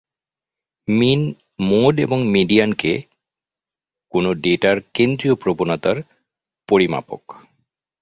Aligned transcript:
মিন, 0.87 1.21
mode 1.59 1.93
এবং 1.99 2.19
মিডিয়ানকে 2.27 2.93
কোন 4.13 4.25
ডেটার 4.41 4.75
কেন্দ্রীয় 4.93 5.35
প্রবনতার 5.35 5.97
পরিমাপক। 6.69 7.23